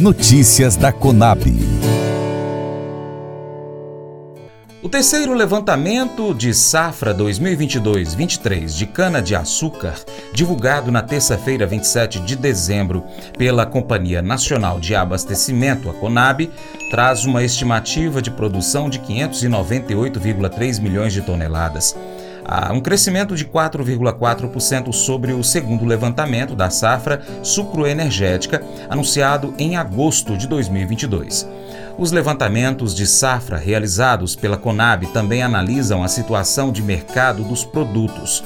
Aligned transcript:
Notícias 0.00 0.76
da 0.76 0.92
Conab. 0.92 1.42
O 4.80 4.88
terceiro 4.88 5.34
levantamento 5.34 6.32
de 6.32 6.54
safra 6.54 7.12
2022-23 7.12 8.76
de 8.76 8.86
cana-de-açúcar, 8.86 9.96
divulgado 10.32 10.92
na 10.92 11.02
terça-feira, 11.02 11.66
27 11.66 12.20
de 12.20 12.36
dezembro, 12.36 13.02
pela 13.36 13.66
Companhia 13.66 14.22
Nacional 14.22 14.78
de 14.78 14.94
Abastecimento, 14.94 15.90
a 15.90 15.94
Conab, 15.94 16.48
traz 16.92 17.24
uma 17.24 17.42
estimativa 17.42 18.22
de 18.22 18.30
produção 18.30 18.88
de 18.88 19.00
598,3 19.00 20.80
milhões 20.80 21.12
de 21.12 21.22
toneladas. 21.22 21.96
Há 22.50 22.72
um 22.72 22.80
crescimento 22.80 23.36
de 23.36 23.44
4,4% 23.44 24.90
sobre 24.90 25.34
o 25.34 25.44
segundo 25.44 25.84
levantamento 25.84 26.56
da 26.56 26.70
safra 26.70 27.20
sucroenergética, 27.42 28.62
anunciado 28.88 29.52
em 29.58 29.76
agosto 29.76 30.34
de 30.34 30.48
2022. 30.48 31.46
Os 31.98 32.10
levantamentos 32.10 32.94
de 32.94 33.06
safra 33.06 33.58
realizados 33.58 34.34
pela 34.34 34.56
Conab 34.56 35.06
também 35.08 35.42
analisam 35.42 36.02
a 36.02 36.08
situação 36.08 36.72
de 36.72 36.82
mercado 36.82 37.44
dos 37.44 37.64
produtos. 37.64 38.42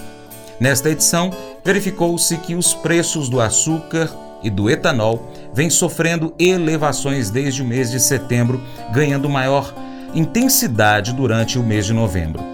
Nesta 0.59 0.91
edição, 0.91 1.31
verificou-se 1.65 2.37
que 2.39 2.57
os 2.57 2.75
preços 2.75 3.29
do 3.29 3.41
açúcar 3.41 4.11
e 4.43 4.51
do 4.51 4.69
etanol 4.69 5.31
vêm 5.55 5.71
sofrendo 5.71 6.35
elevações 6.41 7.31
desde 7.31 7.63
o 7.63 7.65
mês 7.65 7.89
de 7.89 8.01
setembro, 8.01 8.61
ganhando 8.93 9.29
maior 9.29 9.73
intensidade 10.13 11.13
durante 11.13 11.57
o 11.57 11.63
mês 11.63 11.87
de 11.87 11.93
novembro. 11.93 12.52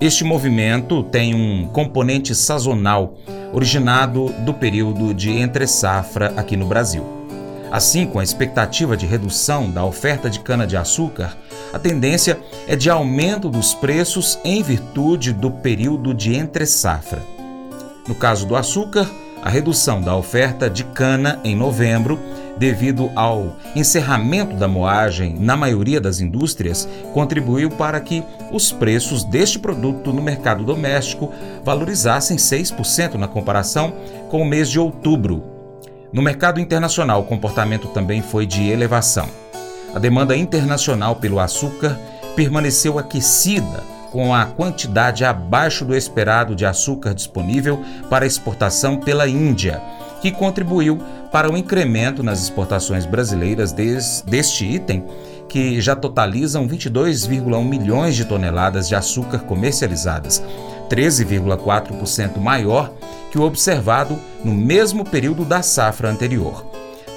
Este 0.00 0.22
movimento 0.22 1.02
tem 1.02 1.34
um 1.34 1.66
componente 1.66 2.32
sazonal 2.32 3.18
originado 3.52 4.32
do 4.44 4.54
período 4.54 5.12
de 5.12 5.28
entre-safra 5.30 6.32
aqui 6.36 6.56
no 6.56 6.66
Brasil. 6.66 7.04
Assim, 7.68 8.06
com 8.06 8.20
a 8.20 8.22
expectativa 8.22 8.96
de 8.96 9.06
redução 9.06 9.68
da 9.68 9.84
oferta 9.84 10.30
de 10.30 10.38
cana-de-açúcar, 10.38 11.36
a 11.72 11.80
tendência 11.80 12.38
é 12.68 12.76
de 12.76 12.88
aumento 12.88 13.48
dos 13.48 13.74
preços 13.74 14.38
em 14.44 14.62
virtude 14.62 15.32
do 15.32 15.50
período 15.50 16.14
de 16.14 16.32
entre-safra. 16.32 17.20
No 18.06 18.14
caso 18.14 18.46
do 18.46 18.54
açúcar, 18.54 19.10
a 19.42 19.48
redução 19.48 20.00
da 20.00 20.16
oferta 20.16 20.68
de 20.68 20.84
cana 20.84 21.40
em 21.44 21.54
novembro, 21.54 22.18
devido 22.56 23.10
ao 23.14 23.56
encerramento 23.74 24.56
da 24.56 24.66
moagem 24.66 25.36
na 25.38 25.56
maioria 25.56 26.00
das 26.00 26.20
indústrias, 26.20 26.88
contribuiu 27.14 27.70
para 27.70 28.00
que 28.00 28.22
os 28.52 28.72
preços 28.72 29.24
deste 29.24 29.58
produto 29.58 30.12
no 30.12 30.22
mercado 30.22 30.64
doméstico 30.64 31.32
valorizassem 31.64 32.36
6% 32.36 33.14
na 33.14 33.28
comparação 33.28 33.92
com 34.28 34.42
o 34.42 34.46
mês 34.46 34.68
de 34.68 34.80
outubro, 34.80 35.58
no 36.10 36.22
mercado 36.22 36.58
internacional, 36.58 37.20
o 37.20 37.24
comportamento 37.24 37.88
também 37.88 38.22
foi 38.22 38.46
de 38.46 38.66
elevação. 38.70 39.28
A 39.94 39.98
demanda 39.98 40.34
internacional 40.34 41.16
pelo 41.16 41.38
açúcar 41.38 41.98
permaneceu 42.34 42.98
aquecida, 42.98 43.82
com 44.10 44.34
a 44.34 44.46
quantidade 44.46 45.24
abaixo 45.24 45.84
do 45.84 45.94
esperado 45.94 46.54
de 46.54 46.64
açúcar 46.64 47.14
disponível 47.14 47.82
para 48.08 48.26
exportação 48.26 48.96
pela 48.96 49.28
Índia, 49.28 49.82
que 50.20 50.32
contribuiu 50.32 50.98
para 51.30 51.50
o 51.50 51.56
incremento 51.56 52.22
nas 52.22 52.42
exportações 52.42 53.04
brasileiras 53.06 53.72
des, 53.72 54.24
deste 54.26 54.64
item, 54.64 55.04
que 55.48 55.80
já 55.80 55.96
totalizam 55.96 56.68
22,1 56.68 57.64
milhões 57.64 58.14
de 58.14 58.24
toneladas 58.24 58.88
de 58.88 58.94
açúcar 58.94 59.38
comercializadas, 59.40 60.42
13,4% 60.90 62.38
maior 62.38 62.92
que 63.30 63.38
o 63.38 63.42
observado 63.42 64.18
no 64.44 64.54
mesmo 64.54 65.04
período 65.04 65.44
da 65.44 65.62
safra 65.62 66.10
anterior. 66.10 66.64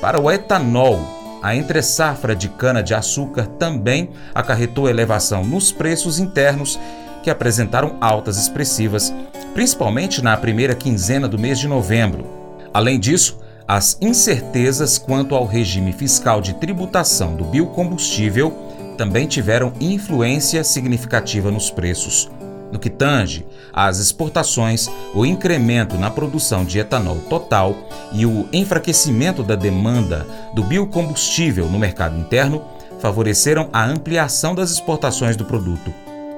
Para 0.01 0.19
o 0.19 0.31
etanol, 0.31 1.20
a 1.41 1.55
entre-safra 1.55 2.35
de 2.35 2.49
cana-de-açúcar 2.49 3.47
também 3.47 4.09
acarretou 4.33 4.87
elevação 4.87 5.43
nos 5.43 5.71
preços 5.71 6.19
internos, 6.19 6.79
que 7.23 7.29
apresentaram 7.29 7.97
altas 7.99 8.37
expressivas, 8.37 9.13
principalmente 9.53 10.23
na 10.23 10.35
primeira 10.37 10.75
quinzena 10.75 11.27
do 11.27 11.39
mês 11.39 11.59
de 11.59 11.67
novembro. 11.67 12.25
Além 12.73 12.99
disso, 12.99 13.39
as 13.67 13.97
incertezas 14.01 14.97
quanto 14.97 15.35
ao 15.35 15.45
regime 15.45 15.93
fiscal 15.93 16.41
de 16.41 16.53
tributação 16.55 17.35
do 17.35 17.45
biocombustível 17.45 18.51
também 18.97 19.27
tiveram 19.27 19.73
influência 19.79 20.63
significativa 20.63 21.49
nos 21.49 21.71
preços. 21.71 22.29
No 22.71 22.79
que 22.79 22.89
tange 22.89 23.45
às 23.73 23.99
exportações, 23.99 24.89
o 25.13 25.25
incremento 25.25 25.97
na 25.97 26.09
produção 26.09 26.63
de 26.63 26.79
etanol 26.79 27.17
total 27.29 27.75
e 28.13 28.25
o 28.25 28.47
enfraquecimento 28.53 29.43
da 29.43 29.55
demanda 29.55 30.25
do 30.53 30.63
biocombustível 30.63 31.67
no 31.67 31.77
mercado 31.77 32.17
interno 32.17 32.63
favoreceram 32.99 33.69
a 33.73 33.83
ampliação 33.83 34.55
das 34.55 34.71
exportações 34.71 35.35
do 35.35 35.43
produto. 35.43 35.93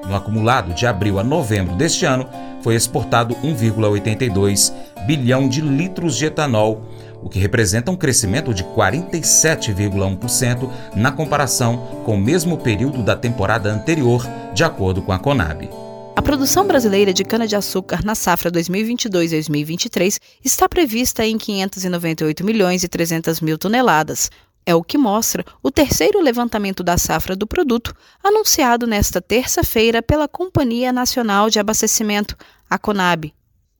No 0.06 0.14
acumulado 0.14 0.74
de 0.74 0.86
abril 0.86 1.18
a 1.18 1.24
novembro 1.24 1.74
deste 1.76 2.04
ano, 2.04 2.28
foi 2.62 2.74
exportado 2.74 3.34
1,82 3.36 4.72
bilhão 5.06 5.48
de 5.48 5.60
litros 5.60 6.16
de 6.16 6.26
etanol, 6.26 6.82
o 7.22 7.28
que 7.28 7.38
representa 7.38 7.90
um 7.90 7.96
crescimento 7.96 8.52
de 8.52 8.64
47,1% 8.64 10.68
na 10.94 11.10
comparação 11.10 12.02
com 12.04 12.16
o 12.16 12.20
mesmo 12.20 12.58
período 12.58 13.02
da 13.02 13.16
temporada 13.16 13.70
anterior, 13.70 14.26
de 14.52 14.64
acordo 14.64 15.00
com 15.00 15.12
a 15.12 15.18
Conab. 15.18 15.83
A 16.16 16.22
produção 16.22 16.66
brasileira 16.66 17.12
de 17.12 17.24
cana-de-açúcar 17.24 18.04
na 18.04 18.14
safra 18.14 18.50
2022-2023 18.50 20.20
está 20.44 20.68
prevista 20.68 21.26
em 21.26 21.36
598 21.36 22.44
milhões 22.44 22.84
e 22.84 22.88
300 22.88 23.40
mil 23.40 23.58
toneladas. 23.58 24.30
É 24.64 24.74
o 24.74 24.82
que 24.82 24.96
mostra 24.96 25.44
o 25.62 25.72
terceiro 25.72 26.20
levantamento 26.20 26.84
da 26.84 26.96
safra 26.96 27.34
do 27.34 27.46
produto, 27.46 27.94
anunciado 28.22 28.86
nesta 28.86 29.20
terça-feira 29.20 30.00
pela 30.00 30.28
Companhia 30.28 30.92
Nacional 30.92 31.50
de 31.50 31.58
Abastecimento, 31.58 32.36
a 32.70 32.78
Conab. 32.78 33.34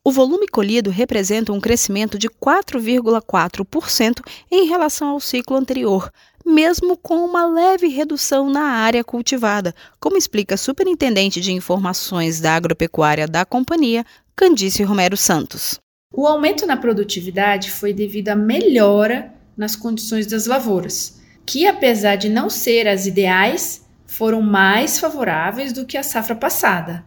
O 0.06 0.12
volume 0.12 0.47
colhido 0.49 0.91
representa 0.91 1.53
um 1.53 1.61
crescimento 1.61 2.19
de 2.19 2.28
4,4% 2.28 4.21
em 4.50 4.67
relação 4.67 5.09
ao 5.09 5.21
ciclo 5.21 5.56
anterior, 5.56 6.11
mesmo 6.44 6.97
com 6.97 7.25
uma 7.25 7.47
leve 7.47 7.88
redução 7.88 8.50
na 8.50 8.62
área 8.62 9.03
cultivada, 9.03 9.75
como 9.99 10.16
explica 10.16 10.55
a 10.55 10.59
superintendente 10.59 11.41
de 11.41 11.53
informações 11.53 12.41
da 12.41 12.55
agropecuária 12.55 13.27
da 13.27 13.44
companhia, 13.44 14.05
Candice 14.37 14.82
Romero 14.82 15.16
Santos. 15.16 15.81
O 16.12 16.27
aumento 16.27 16.66
na 16.66 16.77
produtividade 16.77 17.71
foi 17.71 17.93
devido 17.93 18.28
à 18.28 18.37
melhora 18.37 19.32
nas 19.56 19.75
condições 19.75 20.27
das 20.27 20.47
lavouras, 20.47 21.21
que 21.47 21.66
apesar 21.66 22.16
de 22.16 22.28
não 22.28 22.50
ser 22.50 22.87
as 22.87 23.06
ideais, 23.06 23.84
foram 24.06 24.41
mais 24.41 24.99
favoráveis 24.99 25.72
do 25.72 25.84
que 25.84 25.97
a 25.97 26.03
safra 26.03 26.37
passada, 26.37 27.05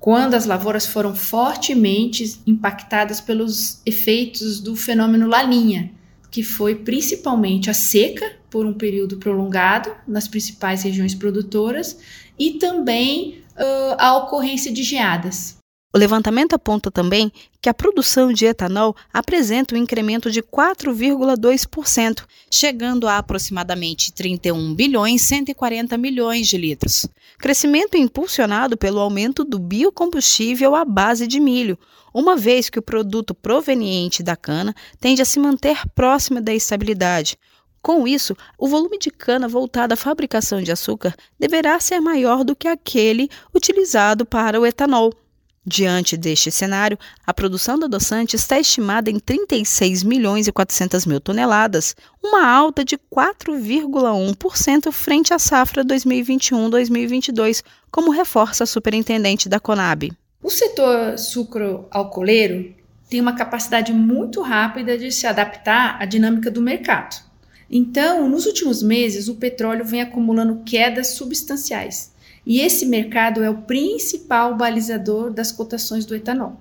quando 0.00 0.34
as 0.34 0.44
lavouras 0.44 0.86
foram 0.86 1.14
fortemente 1.14 2.40
impactadas 2.46 3.20
pelos 3.20 3.80
efeitos 3.86 4.60
do 4.60 4.74
fenômeno 4.74 5.28
Laninha, 5.28 5.92
que 6.30 6.42
foi 6.42 6.74
principalmente 6.74 7.70
a 7.70 7.74
seca 7.74 8.32
por 8.50 8.66
um 8.66 8.72
período 8.72 9.18
prolongado 9.18 9.90
nas 10.06 10.28
principais 10.28 10.82
regiões 10.82 11.14
produtoras 11.14 11.98
e 12.38 12.52
também 12.52 13.42
uh, 13.56 13.96
a 13.98 14.16
ocorrência 14.16 14.72
de 14.72 14.82
geadas. 14.82 15.57
O 15.98 16.00
levantamento 16.00 16.52
aponta 16.52 16.92
também 16.92 17.32
que 17.60 17.68
a 17.68 17.74
produção 17.74 18.32
de 18.32 18.46
etanol 18.46 18.94
apresenta 19.12 19.74
um 19.74 19.78
incremento 19.78 20.30
de 20.30 20.40
4,2%, 20.40 22.24
chegando 22.48 23.08
a 23.08 23.18
aproximadamente 23.18 24.12
31 24.12 24.76
bilhões 24.76 25.22
140 25.22 25.98
milhões 25.98 26.46
de 26.46 26.56
litros. 26.56 27.04
Crescimento 27.36 27.96
impulsionado 27.96 28.76
pelo 28.76 29.00
aumento 29.00 29.42
do 29.42 29.58
biocombustível 29.58 30.76
à 30.76 30.84
base 30.84 31.26
de 31.26 31.40
milho, 31.40 31.76
uma 32.14 32.36
vez 32.36 32.70
que 32.70 32.78
o 32.78 32.82
produto 32.82 33.34
proveniente 33.34 34.22
da 34.22 34.36
cana 34.36 34.76
tende 35.00 35.20
a 35.20 35.24
se 35.24 35.40
manter 35.40 35.80
próximo 35.96 36.40
da 36.40 36.54
estabilidade. 36.54 37.36
Com 37.82 38.06
isso, 38.06 38.36
o 38.56 38.68
volume 38.68 39.00
de 39.00 39.10
cana 39.10 39.48
voltado 39.48 39.94
à 39.94 39.96
fabricação 39.96 40.62
de 40.62 40.70
açúcar 40.70 41.12
deverá 41.40 41.80
ser 41.80 41.98
maior 41.98 42.44
do 42.44 42.54
que 42.54 42.68
aquele 42.68 43.28
utilizado 43.52 44.24
para 44.24 44.60
o 44.60 44.64
etanol. 44.64 45.12
Diante 45.66 46.16
deste 46.16 46.50
cenário, 46.50 46.98
a 47.26 47.34
produção 47.34 47.78
do 47.78 47.84
adoçante 47.84 48.36
está 48.36 48.58
estimada 48.58 49.10
em 49.10 49.18
36 49.18 50.02
milhões 50.02 50.46
e 50.46 50.52
400 50.52 51.04
mil 51.04 51.20
toneladas, 51.20 51.94
uma 52.22 52.46
alta 52.46 52.84
de 52.84 52.96
4,1% 52.96 54.90
frente 54.90 55.34
à 55.34 55.38
safra 55.38 55.84
2021-2022, 55.84 57.62
como 57.90 58.10
reforça 58.10 58.64
a 58.64 58.66
superintendente 58.66 59.48
da 59.48 59.60
Conab. 59.60 60.10
O 60.42 60.50
setor 60.50 61.18
sucro-alcooleiro 61.18 62.74
tem 63.10 63.20
uma 63.20 63.34
capacidade 63.34 63.92
muito 63.92 64.40
rápida 64.40 64.96
de 64.96 65.10
se 65.10 65.26
adaptar 65.26 66.00
à 66.00 66.04
dinâmica 66.04 66.50
do 66.50 66.62
mercado. 66.62 67.16
Então, 67.70 68.28
nos 68.28 68.46
últimos 68.46 68.82
meses, 68.82 69.28
o 69.28 69.34
petróleo 69.34 69.84
vem 69.84 70.00
acumulando 70.00 70.62
quedas 70.64 71.08
substanciais 71.08 72.12
e 72.48 72.62
esse 72.62 72.86
mercado 72.86 73.44
é 73.44 73.50
o 73.50 73.58
principal 73.58 74.56
balizador 74.56 75.30
das 75.30 75.52
cotações 75.52 76.06
do 76.06 76.16
etanol. 76.16 76.58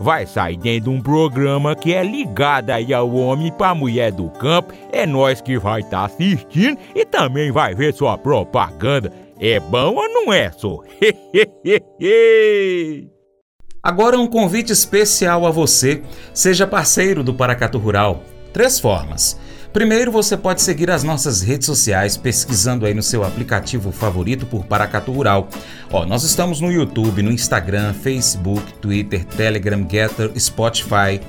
vai 0.00 0.26
sair 0.26 0.56
dentro 0.56 0.90
de 0.90 0.96
um 0.96 1.00
programa 1.00 1.74
que 1.74 1.92
é 1.92 2.02
ligado 2.02 2.70
aí 2.70 2.94
ao 2.94 3.10
homem 3.14 3.52
para 3.52 3.74
mulher 3.74 4.12
do 4.12 4.28
campo. 4.30 4.72
É 4.92 5.06
nós 5.06 5.40
que 5.40 5.58
vai 5.58 5.80
estar 5.80 6.00
tá 6.00 6.04
assistindo 6.06 6.78
e 6.94 7.04
também 7.04 7.50
vai 7.50 7.74
ver 7.74 7.92
sua 7.94 8.16
propaganda. 8.16 9.12
É 9.40 9.60
bom 9.60 9.94
ou 9.94 10.08
não 10.08 10.32
é, 10.32 10.50
só? 10.50 10.80
Agora 13.82 14.18
um 14.18 14.26
convite 14.26 14.72
especial 14.72 15.46
a 15.46 15.50
você. 15.50 16.02
Seja 16.34 16.66
parceiro 16.66 17.22
do 17.22 17.32
Paracatu 17.32 17.78
Rural. 17.78 18.22
Três 18.52 18.80
formas. 18.80 19.38
Primeiro, 19.72 20.10
você 20.10 20.36
pode 20.36 20.62
seguir 20.62 20.90
as 20.90 21.04
nossas 21.04 21.42
redes 21.42 21.66
sociais 21.66 22.16
pesquisando 22.16 22.86
aí 22.86 22.94
no 22.94 23.02
seu 23.02 23.22
aplicativo 23.22 23.92
favorito 23.92 24.46
por 24.46 24.64
Paracatu 24.64 25.12
Rural. 25.12 25.48
Ó, 25.92 26.06
nós 26.06 26.24
estamos 26.24 26.60
no 26.60 26.72
YouTube, 26.72 27.22
no 27.22 27.30
Instagram, 27.30 27.92
Facebook, 27.92 28.72
Twitter, 28.80 29.24
Telegram, 29.24 29.86
Getter, 29.88 30.32
Spotify, 30.38 31.20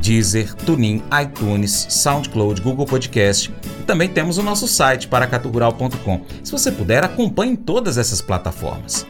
Deezer, 0.00 0.54
TuneIn, 0.54 1.02
iTunes, 1.22 1.86
SoundCloud, 1.90 2.62
Google 2.62 2.86
Podcast. 2.86 3.52
E 3.80 3.82
também 3.84 4.08
temos 4.08 4.38
o 4.38 4.42
nosso 4.42 4.66
site 4.66 5.06
paracaturural.com. 5.06 6.22
Se 6.42 6.50
você 6.50 6.72
puder, 6.72 7.04
acompanhe 7.04 7.56
todas 7.56 7.98
essas 7.98 8.20
plataformas. 8.20 9.06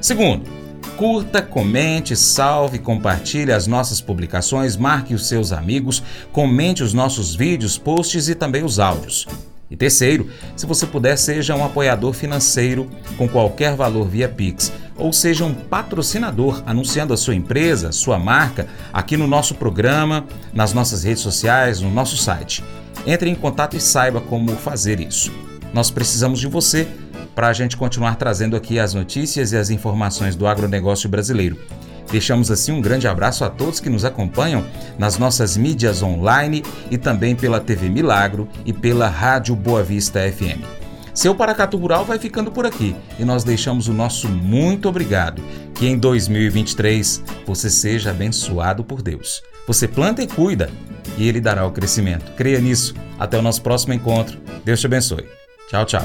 Segundo, 0.00 0.59
Curta, 0.96 1.40
comente, 1.40 2.14
salve, 2.16 2.78
compartilhe 2.78 3.52
as 3.52 3.66
nossas 3.66 4.00
publicações, 4.00 4.76
marque 4.76 5.14
os 5.14 5.26
seus 5.26 5.52
amigos, 5.52 6.02
comente 6.32 6.82
os 6.82 6.92
nossos 6.92 7.34
vídeos, 7.34 7.78
posts 7.78 8.28
e 8.28 8.34
também 8.34 8.64
os 8.64 8.78
áudios. 8.78 9.26
E 9.70 9.76
terceiro, 9.76 10.28
se 10.56 10.66
você 10.66 10.84
puder, 10.84 11.16
seja 11.16 11.54
um 11.54 11.64
apoiador 11.64 12.12
financeiro 12.12 12.90
com 13.16 13.28
qualquer 13.28 13.76
valor 13.76 14.08
via 14.08 14.28
Pix, 14.28 14.72
ou 14.96 15.12
seja 15.12 15.44
um 15.44 15.54
patrocinador 15.54 16.62
anunciando 16.66 17.14
a 17.14 17.16
sua 17.16 17.36
empresa, 17.36 17.92
sua 17.92 18.18
marca, 18.18 18.66
aqui 18.92 19.16
no 19.16 19.28
nosso 19.28 19.54
programa, 19.54 20.26
nas 20.52 20.72
nossas 20.72 21.04
redes 21.04 21.22
sociais, 21.22 21.80
no 21.80 21.90
nosso 21.90 22.16
site. 22.16 22.64
Entre 23.06 23.30
em 23.30 23.34
contato 23.34 23.76
e 23.76 23.80
saiba 23.80 24.20
como 24.20 24.56
fazer 24.56 25.00
isso. 25.00 25.32
Nós 25.72 25.90
precisamos 25.90 26.40
de 26.40 26.48
você 26.48 26.88
para 27.40 27.48
a 27.48 27.52
gente 27.54 27.74
continuar 27.74 28.16
trazendo 28.16 28.54
aqui 28.54 28.78
as 28.78 28.92
notícias 28.92 29.52
e 29.52 29.56
as 29.56 29.70
informações 29.70 30.36
do 30.36 30.46
agronegócio 30.46 31.08
brasileiro. 31.08 31.58
Deixamos 32.10 32.50
assim 32.50 32.70
um 32.70 32.82
grande 32.82 33.08
abraço 33.08 33.46
a 33.46 33.48
todos 33.48 33.80
que 33.80 33.88
nos 33.88 34.04
acompanham 34.04 34.62
nas 34.98 35.16
nossas 35.16 35.56
mídias 35.56 36.02
online 36.02 36.62
e 36.90 36.98
também 36.98 37.34
pela 37.34 37.58
TV 37.58 37.88
Milagro 37.88 38.46
e 38.66 38.74
pela 38.74 39.08
Rádio 39.08 39.56
Boa 39.56 39.82
Vista 39.82 40.20
FM. 40.30 40.62
Seu 41.14 41.34
Paracatu 41.34 41.78
Rural 41.78 42.04
vai 42.04 42.18
ficando 42.18 42.52
por 42.52 42.66
aqui 42.66 42.94
e 43.18 43.24
nós 43.24 43.42
deixamos 43.42 43.88
o 43.88 43.94
nosso 43.94 44.28
muito 44.28 44.86
obrigado. 44.86 45.42
Que 45.74 45.86
em 45.86 45.96
2023 45.96 47.22
você 47.46 47.70
seja 47.70 48.10
abençoado 48.10 48.84
por 48.84 49.00
Deus. 49.00 49.42
Você 49.66 49.88
planta 49.88 50.22
e 50.22 50.26
cuida 50.26 50.68
e 51.16 51.26
Ele 51.26 51.40
dará 51.40 51.64
o 51.64 51.72
crescimento. 51.72 52.32
Creia 52.32 52.60
nisso. 52.60 52.94
Até 53.18 53.38
o 53.38 53.42
nosso 53.42 53.62
próximo 53.62 53.94
encontro. 53.94 54.38
Deus 54.62 54.78
te 54.78 54.84
abençoe. 54.84 55.26
Tchau, 55.70 55.86
tchau. 55.86 56.04